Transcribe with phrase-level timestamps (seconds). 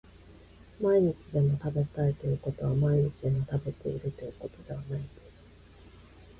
[0.81, 5.07] 毎日でも食べたいということは毎日でも食べているということではないです